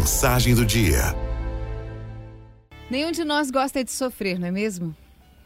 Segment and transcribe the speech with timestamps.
[0.00, 1.14] Mensagem do dia.
[2.90, 4.96] Nenhum de nós gosta de sofrer, não é mesmo?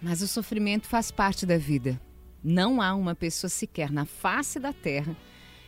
[0.00, 2.00] Mas o sofrimento faz parte da vida.
[2.42, 5.14] Não há uma pessoa sequer na face da terra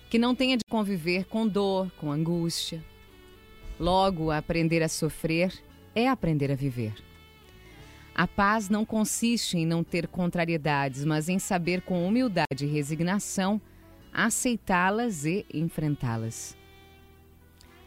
[0.09, 2.83] que não tenha de conviver com dor, com angústia.
[3.79, 5.53] Logo, aprender a sofrer
[5.95, 6.95] é aprender a viver.
[8.15, 13.61] A paz não consiste em não ter contrariedades, mas em saber com humildade e resignação
[14.11, 16.59] aceitá-las e enfrentá-las.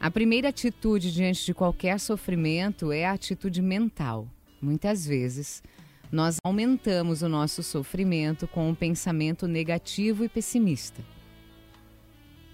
[0.03, 4.27] A primeira atitude diante de qualquer sofrimento é a atitude mental.
[4.61, 5.63] Muitas vezes,
[6.11, 11.01] nós aumentamos o nosso sofrimento com um pensamento negativo e pessimista.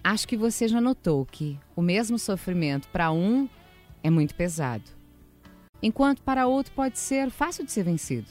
[0.03, 3.49] Acho que você já notou que o mesmo sofrimento para um
[4.03, 4.87] é muito pesado,
[5.81, 8.27] enquanto para outro pode ser fácil de ser vencido.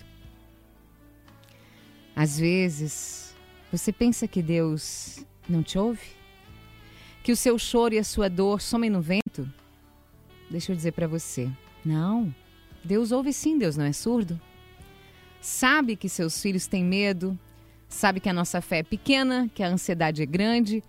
[2.14, 3.34] Às vezes,
[3.72, 6.17] você pensa que Deus não te ouve?
[7.28, 9.46] Que o seu choro e a sua dor somem no vento?
[10.50, 11.46] Deixa eu dizer para você,
[11.84, 12.34] não.
[12.82, 14.40] Deus ouve sim, Deus não é surdo.
[15.38, 17.38] Sabe que seus filhos têm medo,
[17.86, 20.82] sabe que a nossa fé é pequena, que a ansiedade é grande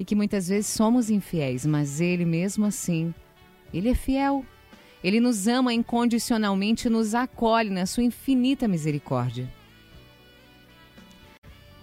[0.00, 3.14] e que muitas vezes somos infiéis, mas Ele mesmo assim,
[3.72, 4.44] Ele é fiel.
[5.04, 9.48] Ele nos ama incondicionalmente e nos acolhe na sua infinita misericórdia.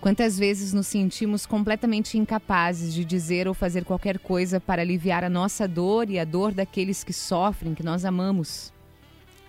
[0.05, 5.29] Quantas vezes nos sentimos completamente incapazes de dizer ou fazer qualquer coisa para aliviar a
[5.31, 8.71] nossa dor e a dor daqueles que sofrem, que nós amamos?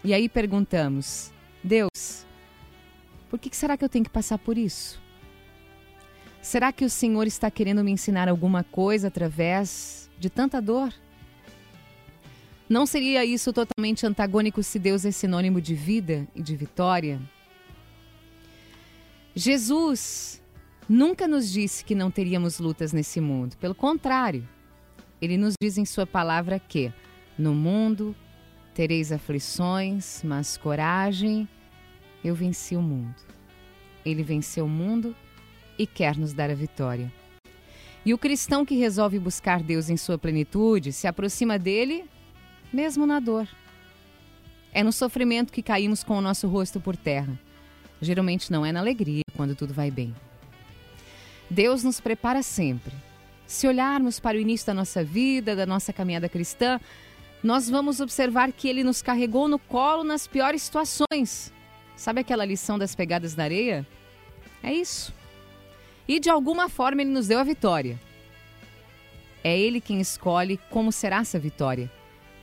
[0.02, 1.30] E aí perguntamos:
[1.62, 2.24] Deus,
[3.28, 4.98] por que será que eu tenho que passar por isso?
[6.40, 10.90] Será que o Senhor está querendo me ensinar alguma coisa através de tanta dor?
[12.66, 17.20] Não seria isso totalmente antagônico se Deus é sinônimo de vida e de vitória?
[19.34, 20.40] Jesus
[20.88, 23.56] nunca nos disse que não teríamos lutas nesse mundo.
[23.56, 24.46] Pelo contrário,
[25.20, 26.92] ele nos diz em Sua palavra que
[27.38, 28.14] no mundo
[28.74, 31.48] tereis aflições, mas coragem,
[32.22, 33.14] eu venci o mundo.
[34.04, 35.14] Ele venceu o mundo
[35.78, 37.12] e quer nos dar a vitória.
[38.04, 42.04] E o cristão que resolve buscar Deus em sua plenitude se aproxima dele
[42.72, 43.48] mesmo na dor.
[44.72, 47.38] É no sofrimento que caímos com o nosso rosto por terra.
[48.00, 50.14] Geralmente não é na alegria quando tudo vai bem.
[51.48, 52.92] Deus nos prepara sempre.
[53.46, 56.80] Se olharmos para o início da nossa vida, da nossa caminhada cristã,
[57.42, 61.52] nós vamos observar que ele nos carregou no colo nas piores situações.
[61.94, 63.86] Sabe aquela lição das pegadas na areia?
[64.62, 65.14] É isso.
[66.08, 67.98] E de alguma forma ele nos deu a vitória.
[69.44, 71.90] É ele quem escolhe como será essa vitória,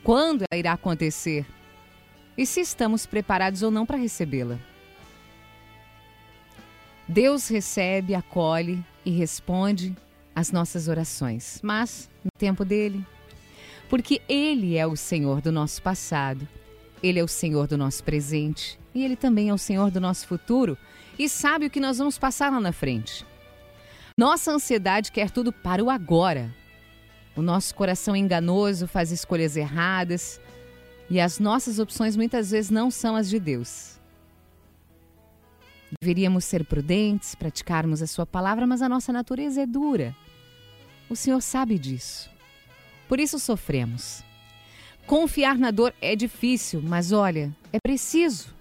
[0.03, 1.45] quando ela irá acontecer
[2.37, 4.57] e se estamos preparados ou não para recebê-la.
[7.07, 9.95] Deus recebe, acolhe e responde
[10.35, 13.05] às nossas orações, mas no tempo dele.
[13.89, 16.47] Porque Ele é o Senhor do nosso passado,
[17.01, 20.27] Ele é o Senhor do nosso presente e Ele também é o Senhor do nosso
[20.27, 20.77] futuro
[21.19, 23.25] e sabe o que nós vamos passar lá na frente.
[24.17, 26.53] Nossa ansiedade quer tudo para o agora.
[27.35, 30.39] O nosso coração enganoso faz escolhas erradas
[31.09, 33.99] e as nossas opções muitas vezes não são as de Deus.
[36.01, 40.15] Deveríamos ser prudentes, praticarmos a Sua palavra, mas a nossa natureza é dura.
[41.09, 42.29] O Senhor sabe disso.
[43.07, 44.23] Por isso sofremos.
[45.05, 48.53] Confiar na dor é difícil, mas olha, é preciso.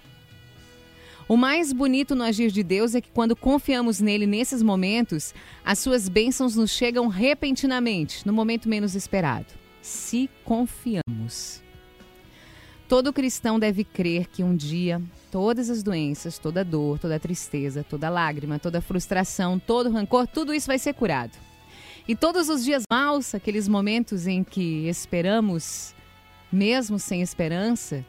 [1.29, 5.33] O mais bonito no agir de Deus é que quando confiamos nele nesses momentos,
[5.65, 9.47] as suas bênçãos nos chegam repentinamente, no momento menos esperado.
[9.81, 11.63] Se confiamos.
[12.93, 18.11] Todo cristão deve crer que um dia todas as doenças, toda dor, toda tristeza, toda
[18.11, 21.33] lágrima, toda frustração, todo rancor, tudo isso vai ser curado.
[22.07, 25.95] E todos os dias maus, aqueles momentos em que esperamos,
[26.53, 28.05] mesmo sem esperança,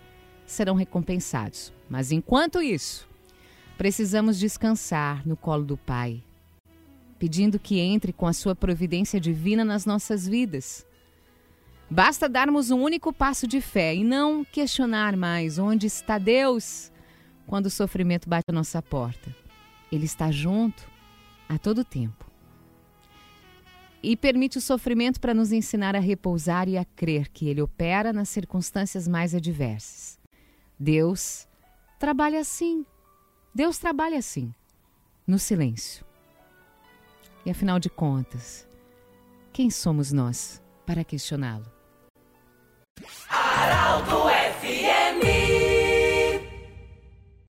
[0.46, 1.72] serão recompensados.
[1.90, 3.08] Mas enquanto isso,
[3.78, 6.22] precisamos descansar no colo do Pai,
[7.18, 10.86] pedindo que entre com a sua providência divina nas nossas vidas
[11.94, 16.92] Basta darmos um único passo de fé e não questionar mais onde está Deus
[17.46, 19.30] quando o sofrimento bate a nossa porta.
[19.92, 20.90] Ele está junto
[21.48, 22.26] a todo tempo.
[24.02, 28.12] E permite o sofrimento para nos ensinar a repousar e a crer que Ele opera
[28.12, 30.18] nas circunstâncias mais adversas.
[30.80, 31.48] Deus
[32.00, 32.84] trabalha assim.
[33.54, 34.52] Deus trabalha assim,
[35.28, 36.04] no silêncio.
[37.46, 38.68] E afinal de contas,
[39.54, 41.83] quem somos nós para questioná-lo?
[43.30, 44.53] Arauto é